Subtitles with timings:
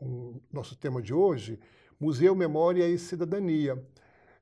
[0.00, 1.60] o nosso tema de hoje,
[2.00, 3.86] Museu, Memória e Cidadania.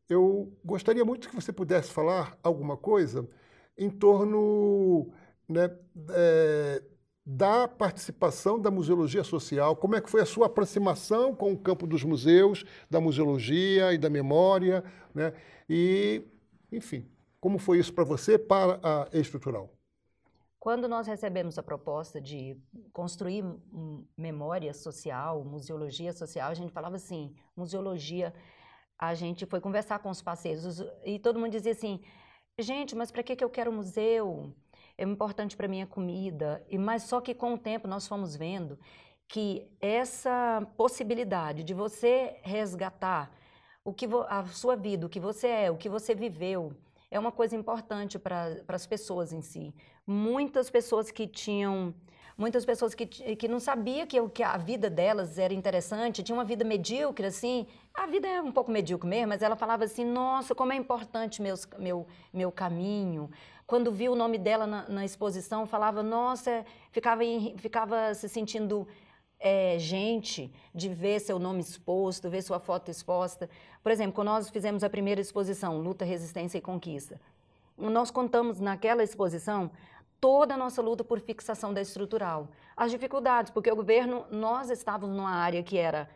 [0.09, 3.29] Eu gostaria muito que você pudesse falar alguma coisa
[3.77, 5.12] em torno
[5.48, 5.69] né,
[6.11, 6.81] é,
[7.25, 11.87] da participação da museologia social, como é que foi a sua aproximação com o campo
[11.87, 14.83] dos museus, da museologia e da memória,
[15.14, 15.33] né?
[15.69, 16.25] e,
[16.70, 17.09] enfim,
[17.41, 19.73] como foi isso para você, para a estrutural?
[20.59, 22.56] Quando nós recebemos a proposta de
[22.92, 23.45] construir
[24.17, 28.33] memória social, museologia social, a gente falava assim, museologia,
[28.97, 32.01] a gente foi conversar com os parceiros e todo mundo dizia assim,
[32.57, 34.55] gente, mas para que, que eu quero museu?
[34.97, 38.37] É importante para mim a comida, e mas só que com o tempo nós fomos
[38.37, 38.79] vendo
[39.29, 43.31] que essa possibilidade de você resgatar
[43.85, 46.77] o que a sua vida, o que você é, o que você viveu,
[47.11, 49.75] é uma coisa importante para as pessoas em si.
[50.07, 51.95] Muitas pessoas que tinham
[52.36, 56.45] muitas pessoas que, que não sabiam que, que a vida delas era interessante, tinha uma
[56.45, 60.55] vida medíocre, assim, a vida é um pouco medíocre mesmo, mas ela falava assim, nossa,
[60.55, 63.30] como é importante meus, meu, meu caminho,
[63.67, 67.23] quando viu o nome dela na, na exposição, falava, nossa, ficava,
[67.56, 68.86] ficava se sentindo
[69.39, 73.50] é, gente de ver seu nome exposto, ver sua foto exposta.
[73.83, 77.20] Por exemplo, quando nós fizemos a primeira exposição, Luta, Resistência e Conquista,
[77.77, 79.70] nós contamos naquela exposição
[80.20, 82.48] toda a nossa luta por fixação da estrutural.
[82.77, 86.08] As dificuldades, porque o governo, nós estávamos numa área que era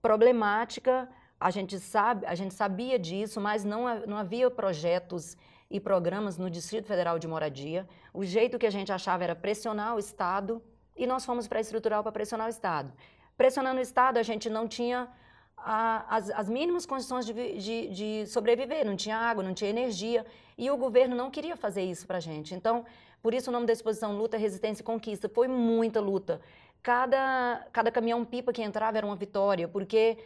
[0.00, 1.08] problemática,
[1.38, 5.36] a gente sabe, a gente sabia disso, mas não, não havia projetos
[5.70, 7.88] e programas no Distrito Federal de Moradia.
[8.12, 10.62] O jeito que a gente achava era pressionar o Estado
[10.96, 12.92] e nós fomos para a estrutural para pressionar o Estado.
[13.36, 15.08] Pressionando o Estado, a gente não tinha
[15.56, 20.24] a, as, as, mínimas condições de, de, de, sobreviver, não tinha água, não tinha energia,
[20.56, 22.54] e o governo não queria fazer isso para a gente.
[22.54, 22.84] Então,
[23.22, 25.28] por isso o nome da exposição Luta, Resistência e Conquista.
[25.28, 26.40] Foi muita luta.
[26.82, 30.18] Cada, cada caminhão-pipa que entrava era uma vitória, porque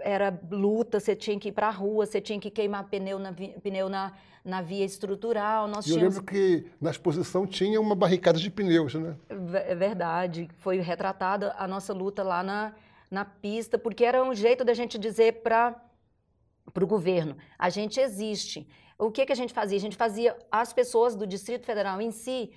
[0.00, 3.32] era luta, você tinha que ir para a rua, você tinha que queimar pneu na,
[3.32, 4.12] pneu na,
[4.44, 5.66] na via estrutural.
[5.66, 9.16] Nós eu lembro que na exposição tinha uma barricada de pneus, né?
[9.28, 10.48] É verdade.
[10.58, 12.72] Foi retratada a nossa luta lá na,
[13.10, 15.74] na pista, porque era um jeito da gente dizer para
[16.80, 18.66] o governo, a gente existe.
[18.98, 19.76] O que, que a gente fazia?
[19.76, 22.50] A gente fazia as pessoas do Distrito Federal em si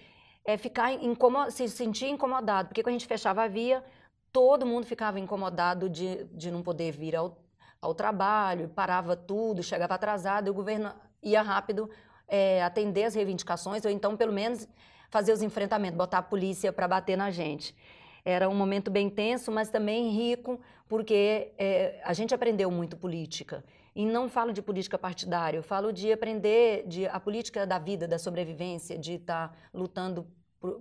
[0.45, 1.51] é, ficar incomod...
[1.51, 3.83] se sentir incomodado, porque quando a gente fechava a via,
[4.31, 7.37] todo mundo ficava incomodado de, de não poder vir ao,
[7.81, 10.91] ao trabalho, parava tudo, chegava atrasado, e o governo
[11.21, 11.89] ia rápido
[12.27, 14.67] é, atender as reivindicações, ou então, pelo menos,
[15.09, 17.75] fazer os enfrentamentos, botar a polícia para bater na gente.
[18.23, 23.63] Era um momento bem tenso, mas também rico, porque é, a gente aprendeu muito política.
[23.95, 28.07] E não falo de política partidária, eu falo de aprender de, a política da vida,
[28.07, 30.27] da sobrevivência, de estar tá lutando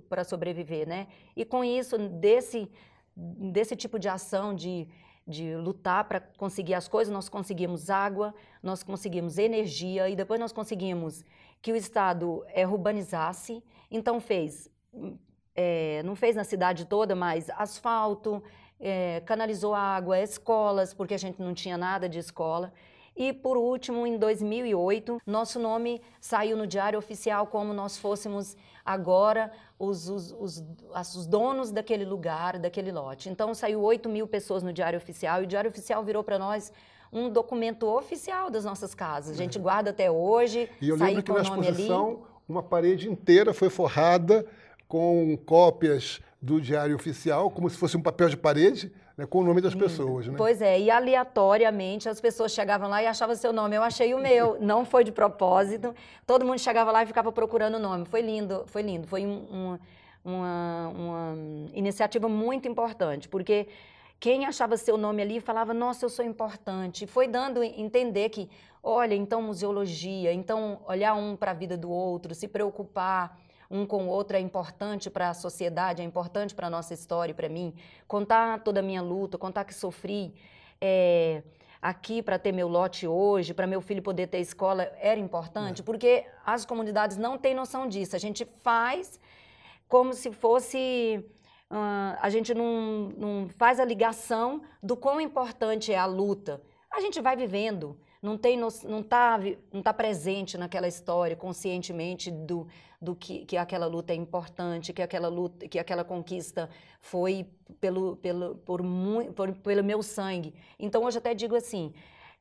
[0.08, 1.06] para sobreviver, né?
[1.36, 2.70] E com isso, desse,
[3.18, 4.86] desse tipo de ação de,
[5.26, 8.32] de lutar para conseguir as coisas, nós conseguimos água,
[8.62, 11.24] nós conseguimos energia e depois nós conseguimos
[11.60, 13.62] que o Estado é, urbanizasse.
[13.90, 14.70] Então fez,
[15.54, 18.42] é, não fez na cidade toda, mas asfalto,
[18.78, 22.72] é, canalizou água, escolas, porque a gente não tinha nada de escola.
[23.18, 29.50] E, por último, em 2008, nosso nome saiu no Diário Oficial como nós fôssemos agora
[29.76, 33.28] os, os, os, os, donos daquele lugar, daquele lote.
[33.28, 36.72] Então, saiu 8 mil pessoas no Diário Oficial e o Diário Oficial virou para nós
[37.12, 39.34] um documento oficial das nossas casas.
[39.34, 40.70] A gente guarda até hoje.
[40.80, 42.18] E eu lembro que na exposição, ali.
[42.48, 44.46] uma parede inteira foi forrada
[44.86, 49.44] com cópias do Diário Oficial, como se fosse um papel de parede, né, com o
[49.44, 50.28] nome das pessoas.
[50.28, 50.34] Né?
[50.38, 53.74] Pois é, e aleatoriamente as pessoas chegavam lá e achavam seu nome.
[53.74, 55.92] Eu achei o meu, não foi de propósito.
[56.24, 58.06] Todo mundo chegava lá e ficava procurando o nome.
[58.06, 59.08] Foi lindo, foi lindo.
[59.08, 59.78] Foi um, um,
[60.24, 61.34] uma, uma
[61.74, 63.66] iniciativa muito importante, porque
[64.20, 67.04] quem achava seu nome ali falava, nossa, eu sou importante.
[67.04, 68.48] Foi dando a entender que,
[68.80, 73.36] olha, então museologia, então olhar um para a vida do outro, se preocupar
[73.70, 77.34] um com o outro é importante para a sociedade, é importante para a nossa história,
[77.34, 77.74] para mim.
[78.06, 80.34] Contar toda a minha luta, contar que sofri
[80.80, 81.42] é,
[81.80, 85.84] aqui para ter meu lote hoje, para meu filho poder ter escola, era importante, é.
[85.84, 88.16] porque as comunidades não têm noção disso.
[88.16, 89.20] A gente faz
[89.88, 91.24] como se fosse.
[91.70, 96.62] Uh, a gente não, não faz a ligação do quão importante é a luta.
[96.90, 98.68] A gente vai vivendo não tem não
[99.00, 99.38] está
[99.72, 102.66] não tá presente naquela história conscientemente do,
[103.00, 106.68] do que, que aquela luta é importante, que aquela luta, que aquela conquista
[107.00, 107.46] foi
[107.80, 108.82] pelo, pelo, por,
[109.34, 110.52] por, pelo meu sangue.
[110.78, 111.92] Então hoje até digo assim,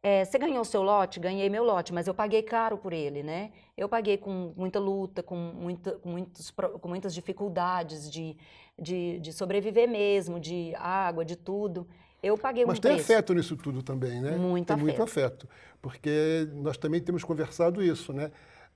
[0.02, 1.20] é, você ganhou seu lote?
[1.20, 3.52] Ganhei meu lote, mas eu paguei caro por ele, né?
[3.76, 8.36] Eu paguei com muita luta, com, muita, com, muitos, com muitas dificuldades de,
[8.80, 11.88] de, de sobreviver mesmo, de água, de tudo.
[12.22, 14.32] Eu paguei um Mas tem afeto nisso tudo também, né?
[14.32, 14.86] Muito tem afeto.
[14.86, 15.50] muito afeto.
[15.82, 18.32] Porque nós também temos conversado isso, né?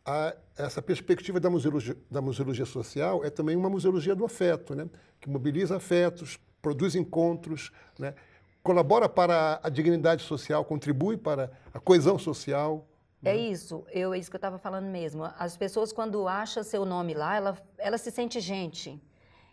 [0.06, 4.90] A, essa perspectiva da museologia, da museologia social é também uma museologia do afeto, né?
[5.20, 8.16] Que mobiliza afetos, produz encontros, né?
[8.64, 12.88] colabora para a dignidade social, contribui para a coesão social.
[13.24, 13.38] É né?
[13.38, 15.24] isso, eu, é isso que eu estava falando mesmo.
[15.38, 19.02] As pessoas, quando acham seu nome lá, ela, ela se sente gente.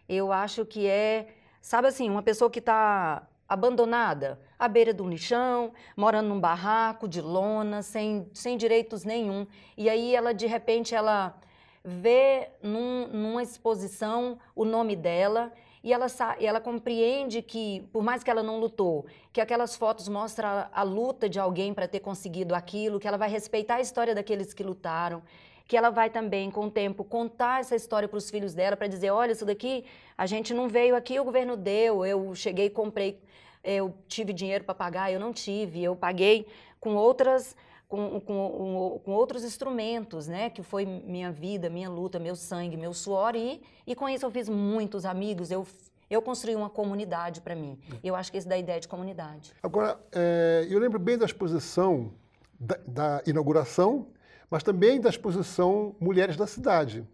[0.08, 1.28] Eu acho que é,
[1.60, 7.20] sabe assim, uma pessoa que está abandonada, à beira do lixão, morando num barraco de
[7.20, 9.46] lona, sem, sem direitos nenhum.
[9.76, 11.34] E aí ela, de repente, ela
[11.82, 15.52] vê num, numa exposição o nome dela
[15.82, 16.06] e ela,
[16.38, 20.70] e ela compreende que, por mais que ela não lutou, que aquelas fotos mostram a,
[20.72, 24.52] a luta de alguém para ter conseguido aquilo, que ela vai respeitar a história daqueles
[24.52, 25.22] que lutaram,
[25.69, 28.88] que ela vai também, com o tempo, contar essa história para os filhos dela, para
[28.88, 29.85] dizer, olha, isso daqui,
[30.17, 33.20] a gente não veio aqui, o governo deu, eu cheguei comprei
[33.62, 36.47] eu tive dinheiro para pagar, eu não tive, eu paguei
[36.81, 37.56] com outras
[37.87, 40.50] com, com, com, outros instrumentos, né?
[40.50, 44.31] Que foi minha vida, minha luta, meu sangue, meu suor e, e com isso eu
[44.31, 45.50] fiz muitos amigos.
[45.50, 45.67] Eu
[46.11, 47.79] eu construí uma comunidade para mim.
[48.03, 49.53] Eu acho que isso dá ideia de comunidade.
[49.62, 52.11] Agora, é, eu lembro bem da exposição
[52.59, 54.06] da, da inauguração,
[54.50, 57.06] mas também da exposição Mulheres da Cidade.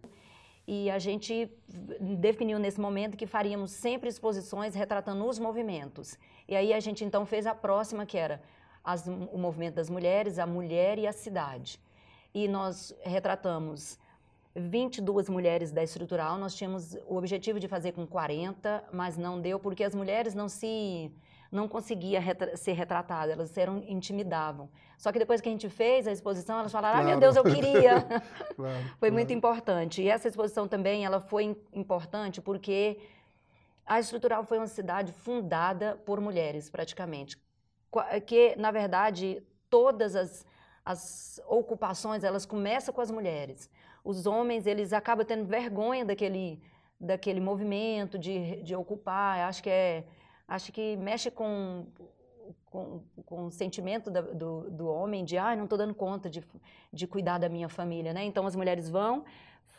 [0.67, 1.51] E a gente
[1.99, 6.17] definiu nesse momento que faríamos sempre exposições retratando os movimentos.
[6.47, 8.41] E aí a gente então fez a próxima, que era
[8.83, 11.79] as, o movimento das mulheres, a mulher e a cidade.
[12.33, 13.99] E nós retratamos
[14.55, 16.37] 22 mulheres da estrutural.
[16.37, 20.49] Nós tínhamos o objetivo de fazer com 40, mas não deu porque as mulheres não
[20.49, 21.11] se
[21.55, 24.69] não conseguia retra ser retratada, elas eram intimidavam.
[24.97, 27.07] Só que depois que a gente fez a exposição, elas falaram: claro.
[27.07, 28.01] "Ah, meu Deus, eu queria".
[28.55, 29.13] claro, foi claro.
[29.13, 30.01] muito importante.
[30.01, 32.99] E essa exposição também, ela foi importante porque
[33.85, 37.37] a Estrutural foi uma cidade fundada por mulheres, praticamente.
[38.25, 40.45] Que, na verdade, todas as,
[40.83, 43.69] as ocupações, elas começam com as mulheres.
[44.03, 46.61] Os homens, eles acabam tendo vergonha daquele,
[46.99, 49.39] daquele movimento de, de ocupar.
[49.47, 50.03] Acho que é
[50.47, 51.85] acho que mexe com,
[52.65, 56.43] com, com o sentimento da, do, do homem de, ah, não estou dando conta de,
[56.91, 58.23] de cuidar da minha família, né?
[58.23, 59.23] Então as mulheres vão,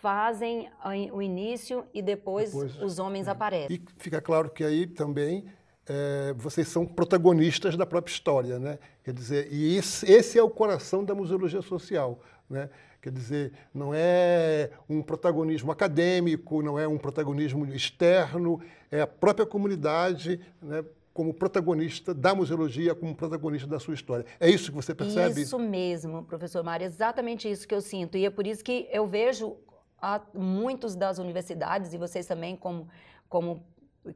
[0.01, 0.71] fazem
[1.13, 3.31] o início e depois, depois os homens é.
[3.31, 3.77] aparecem.
[3.77, 5.45] E fica claro que aí também
[5.89, 8.79] é, vocês são protagonistas da própria história, né?
[9.05, 12.21] Quer dizer, e esse, esse é o coração da museologia social,
[12.51, 12.69] né?
[13.07, 18.61] Quer dizer, não é um protagonismo acadêmico, não é um protagonismo externo,
[18.91, 20.85] é a própria comunidade né,
[21.15, 24.27] como protagonista da museologia, como protagonista da sua história.
[24.41, 25.43] É isso que você percebe?
[25.43, 28.19] Isso mesmo, professor Mário, exatamente isso que eu sinto.
[28.19, 29.57] E é por isso que eu vejo
[30.03, 32.89] a muitos das universidades, e vocês também como,
[33.29, 33.65] como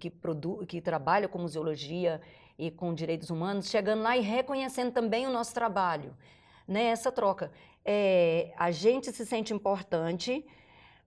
[0.00, 2.20] que, produ que trabalham com museologia
[2.58, 6.12] e com direitos humanos, chegando lá e reconhecendo também o nosso trabalho.
[6.70, 7.50] Né, essa troca
[7.84, 10.46] é, a gente se sente importante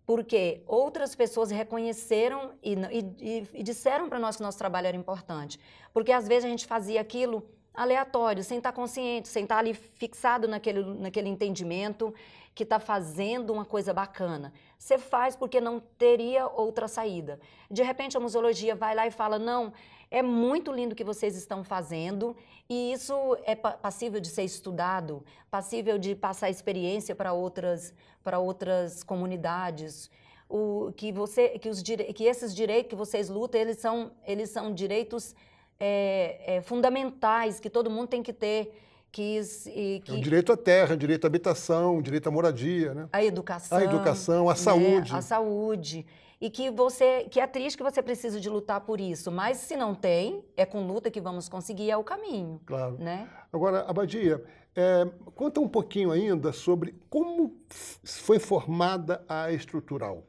[0.05, 2.73] porque outras pessoas reconheceram e,
[3.21, 5.57] e, e disseram para nós que nosso trabalho era importante.
[5.93, 10.49] Porque às vezes a gente fazia aquilo aleatório, sem estar consciente, sem estar ali fixado
[10.49, 12.13] naquele, naquele entendimento
[12.53, 14.53] que está fazendo uma coisa bacana.
[14.77, 17.39] Você faz porque não teria outra saída.
[17.71, 19.71] De repente a museologia vai lá e fala: não,
[20.13, 22.37] é muito lindo o que vocês estão fazendo
[22.69, 27.91] e isso é passível de ser estudado, passível de passar experiência para outras,
[28.23, 30.11] para outras comunidades.
[30.47, 34.71] o, que, você, que, os, que esses direitos que vocês lutam, eles são, eles são
[34.71, 35.35] direitos
[35.79, 38.79] é, é, fundamentais que todo mundo tem que ter.
[39.11, 40.11] Que, e, que...
[40.11, 43.09] É o direito à terra, direito à habitação, direito à moradia, né?
[43.11, 43.77] A educação.
[43.79, 44.59] A educação, a né?
[44.59, 45.15] saúde.
[45.15, 46.05] A saúde
[46.43, 49.77] e que você que é triste que você precisa de lutar por isso, mas se
[49.77, 52.59] não tem, é com luta que vamos conseguir é o caminho.
[52.65, 52.97] Claro.
[52.99, 53.29] Né?
[53.53, 54.43] Agora, Abadia,
[54.75, 57.63] é, conta um pouquinho ainda sobre como
[58.03, 60.27] foi formada a estrutural.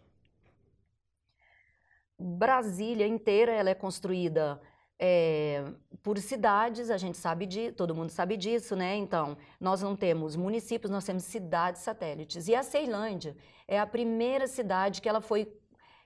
[2.16, 4.60] Brasília inteira ela é construída
[4.96, 5.64] é,
[6.00, 8.94] por cidades, a gente sabe de, todo mundo sabe disso, né?
[8.94, 12.46] Então, nós não temos municípios, nós temos cidades satélites.
[12.46, 15.52] E a Ceilândia é a primeira cidade que ela foi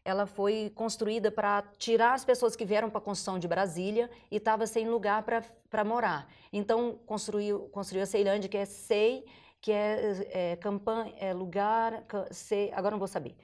[0.09, 4.37] ela foi construída para tirar as pessoas que vieram para a construção de Brasília e
[4.37, 6.27] estava sem lugar para morar.
[6.51, 9.23] Então, construiu, construiu a Ceilândia, que é SEI,
[9.61, 13.37] que é, é campanha, é lugar, SEI, agora não vou saber.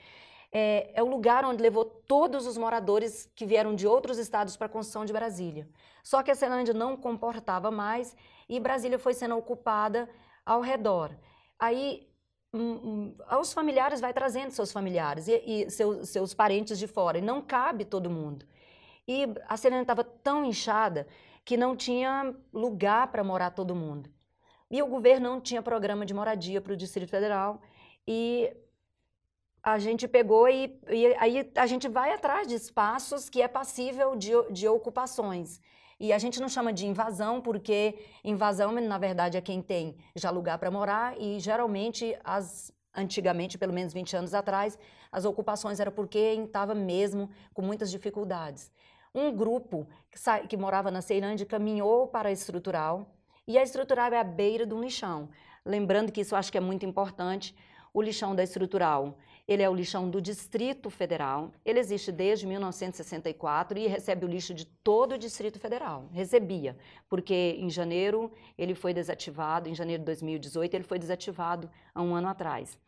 [0.51, 4.65] É, é o lugar onde levou todos os moradores que vieram de outros estados para
[4.67, 5.69] a construção de Brasília.
[6.03, 8.17] Só que a Ceilândia não comportava mais
[8.49, 10.09] e Brasília foi sendo ocupada
[10.47, 11.15] ao redor.
[11.59, 12.09] Aí
[12.57, 17.23] um, os familiares vai trazendo seus familiares e, e seus, seus parentes de fora, e
[17.23, 18.47] não cabe todo mundo.
[19.07, 21.07] E a Serena estava tão inchada
[21.45, 24.09] que não tinha lugar para morar todo mundo.
[24.71, 27.61] E o governo não tinha programa de moradia para o Distrito Federal.
[28.07, 28.51] E
[29.63, 34.17] a gente pegou e, e, aí a gente vai atrás de espaços que é passível
[34.17, 35.61] de, de ocupações.
[36.05, 40.29] E a gente não chama de invasão, porque invasão, na verdade, é quem tem já
[40.29, 44.79] lugar para morar e geralmente, as, antigamente, pelo menos 20 anos atrás,
[45.11, 48.71] as ocupações eram porque estava mesmo com muitas dificuldades.
[49.15, 54.19] Um grupo que, que morava na Ceilândia caminhou para a estrutural e a estrutural é
[54.19, 55.31] à beira de um lixão.
[55.65, 57.57] Lembrando que isso acho que é muito importante,
[57.95, 61.53] o lixão da estrutural ele é o lixão do Distrito Federal.
[61.65, 66.09] Ele existe desde 1964 e recebe o lixo de todo o Distrito Federal.
[66.13, 66.77] Recebia,
[67.09, 72.15] porque em janeiro ele foi desativado, em janeiro de 2018 ele foi desativado há um
[72.15, 72.79] ano atrás.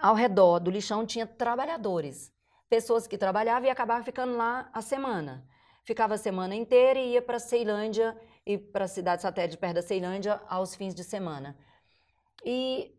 [0.00, 2.32] Ao redor do lixão tinha trabalhadores,
[2.68, 5.44] pessoas que trabalhavam e acabavam ficando lá a semana.
[5.82, 9.82] Ficava a semana inteira e ia para Ceilândia e para a cidade satélite perto da
[9.82, 11.56] Ceilândia aos fins de semana.
[12.44, 12.96] E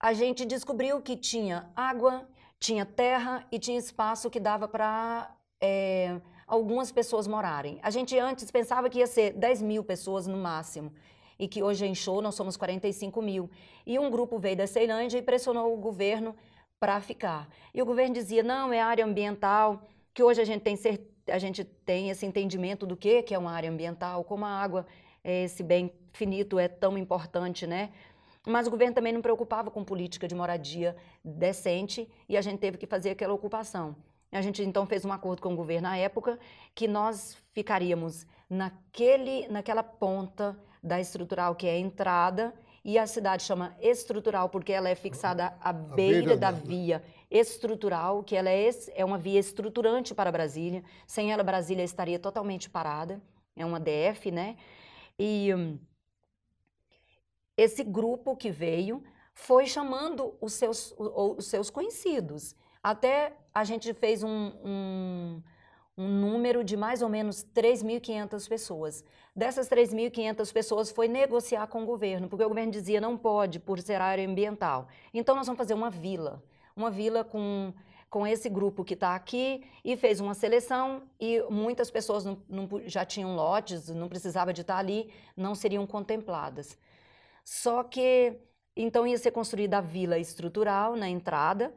[0.00, 6.20] a gente descobriu que tinha água, tinha terra e tinha espaço que dava para é,
[6.46, 7.78] algumas pessoas morarem.
[7.82, 10.92] A gente antes pensava que ia ser 10 mil pessoas no máximo
[11.38, 13.50] e que hoje em show nós somos 45 mil.
[13.86, 16.34] E um grupo veio da Ceilândia e pressionou o governo
[16.78, 17.48] para ficar.
[17.72, 19.82] E o governo dizia, não, é área ambiental,
[20.12, 20.78] que hoje a gente tem,
[21.28, 24.86] a gente tem esse entendimento do que, que é uma área ambiental, como a água,
[25.24, 27.90] esse bem finito é tão importante, né?
[28.46, 32.76] Mas o governo também não preocupava com política de moradia decente e a gente teve
[32.76, 33.96] que fazer aquela ocupação.
[34.30, 36.38] A gente então fez um acordo com o governo na época
[36.74, 42.52] que nós ficaríamos naquele, naquela ponta da estrutural que é a entrada
[42.84, 48.22] e a cidade chama estrutural porque ela é fixada à beira, beira da via estrutural,
[48.22, 50.84] que ela é, é uma via estruturante para Brasília.
[51.06, 53.22] Sem ela, Brasília estaria totalmente parada.
[53.56, 54.56] É uma DF, né?
[55.18, 55.78] E hum,
[57.56, 62.54] esse grupo que veio foi chamando os seus, os seus conhecidos.
[62.82, 65.42] Até a gente fez um, um,
[65.96, 69.04] um número de mais ou menos 3.500 pessoas.
[69.34, 73.80] Dessas 3.500 pessoas foi negociar com o governo, porque o governo dizia não pode por
[73.80, 74.88] ser área ambiental.
[75.12, 76.42] Então nós vamos fazer uma vila,
[76.76, 77.72] uma vila com
[78.14, 82.68] com esse grupo que está aqui e fez uma seleção e muitas pessoas não, não,
[82.86, 86.78] já tinham lotes, não precisava de estar ali, não seriam contempladas.
[87.44, 88.40] Só que
[88.76, 91.72] então ia ser construída a vila estrutural na entrada.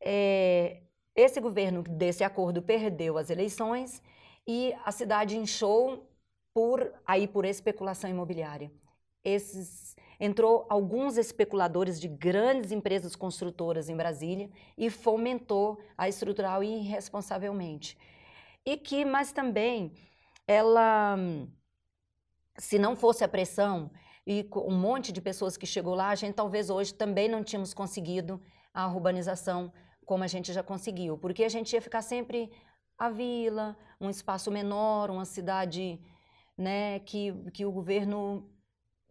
[0.00, 0.82] É,
[1.14, 4.02] esse governo desse acordo perdeu as eleições
[4.46, 6.08] e a cidade inchou
[6.54, 8.72] por aí por especulação imobiliária.
[9.22, 17.98] Esses entrou alguns especuladores de grandes empresas construtoras em Brasília e fomentou a estrutural irresponsavelmente.
[18.64, 19.92] E que, mas também,
[20.46, 21.16] ela,
[22.56, 23.90] se não fosse a pressão,
[24.30, 27.74] e um monte de pessoas que chegou lá, a gente talvez hoje também não tínhamos
[27.74, 28.40] conseguido
[28.72, 29.72] a urbanização
[30.06, 32.48] como a gente já conseguiu, porque a gente ia ficar sempre
[32.96, 36.00] a vila, um espaço menor, uma cidade
[36.56, 38.48] né, que, que o governo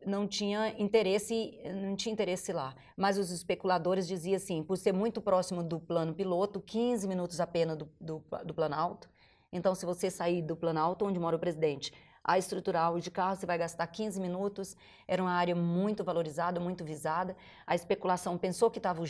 [0.05, 2.73] não tinha interesse, não tinha interesse lá.
[2.95, 7.75] Mas os especuladores diziam assim, por ser muito próximo do plano piloto, 15 minutos apenas
[7.75, 9.09] do, do, do Planalto,
[9.51, 11.91] então se você sair do Planalto, onde mora o presidente,
[12.29, 14.77] a estrutural de carro, você vai gastar 15 minutos.
[15.07, 17.35] Era uma área muito valorizada, muito visada.
[17.65, 19.01] A especulação pensou que estava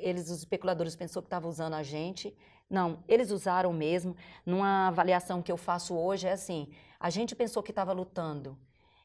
[0.00, 2.34] eles, os especuladores, pensou que estavam usando a gente.
[2.70, 4.16] Não, eles usaram mesmo.
[4.46, 8.56] Numa avaliação que eu faço hoje, é assim: a gente pensou que estava lutando.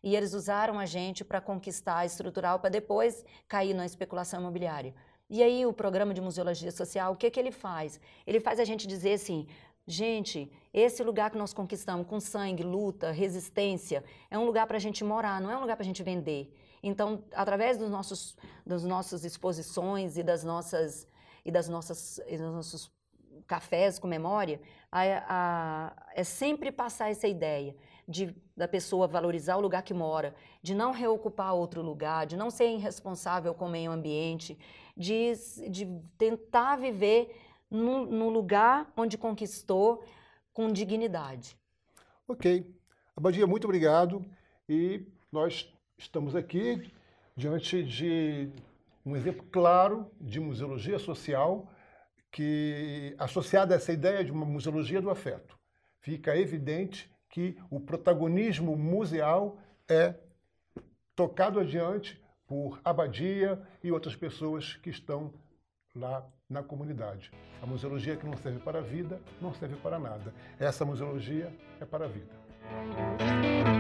[0.01, 4.95] E eles usaram a gente para conquistar a estrutural, para depois cair na especulação imobiliária.
[5.29, 7.99] E aí o programa de museologia social, o que, que ele faz?
[8.25, 9.47] Ele faz a gente dizer assim,
[9.89, 14.79] gente, esse lugar que nós conquistamos com sangue, luta, resistência, é um lugar para a
[14.79, 16.55] gente morar, não é um lugar para a gente vender.
[16.83, 21.07] Então, através dos nossos, das nossas exposições e das nossas
[21.43, 22.91] e das nossas e dos nossos
[23.47, 27.75] cafés com memória, a, a, é sempre passar essa ideia
[28.07, 32.51] de, da pessoa valorizar o lugar que mora, de não reocupar outro lugar, de não
[32.51, 34.57] ser irresponsável com o meio ambiente,
[34.95, 35.33] de,
[35.69, 35.85] de
[36.17, 37.35] tentar viver
[37.69, 40.03] no, no lugar onde conquistou
[40.53, 41.57] com dignidade.
[42.27, 42.73] Ok.
[43.15, 44.25] Abadia, muito obrigado.
[44.67, 46.91] E nós estamos aqui
[47.35, 48.51] diante de
[49.05, 51.71] um exemplo claro de museologia social
[52.31, 55.57] que, associada a essa ideia de uma museologia do afeto,
[55.99, 59.57] fica evidente que o protagonismo museal
[59.87, 60.15] é
[61.15, 65.33] tocado adiante por Abadia e outras pessoas que estão
[65.95, 67.31] lá na comunidade.
[67.61, 70.33] A museologia que não serve para a vida, não serve para nada.
[70.59, 73.78] Essa museologia é para a vida.